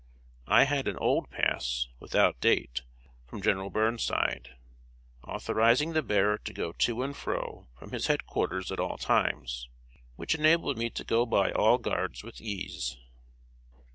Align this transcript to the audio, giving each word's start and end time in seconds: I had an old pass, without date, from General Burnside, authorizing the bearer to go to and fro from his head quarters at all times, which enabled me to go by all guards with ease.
I 0.47 0.63
had 0.63 0.87
an 0.87 0.97
old 0.97 1.29
pass, 1.29 1.87
without 1.99 2.41
date, 2.41 2.81
from 3.27 3.39
General 3.43 3.69
Burnside, 3.69 4.55
authorizing 5.27 5.93
the 5.93 6.01
bearer 6.01 6.39
to 6.39 6.53
go 6.53 6.71
to 6.71 7.03
and 7.03 7.15
fro 7.15 7.67
from 7.75 7.91
his 7.91 8.07
head 8.07 8.25
quarters 8.25 8.71
at 8.71 8.79
all 8.79 8.97
times, 8.97 9.69
which 10.15 10.33
enabled 10.33 10.79
me 10.79 10.89
to 10.89 11.03
go 11.03 11.23
by 11.27 11.51
all 11.51 11.77
guards 11.77 12.23
with 12.23 12.41
ease. 12.41 12.97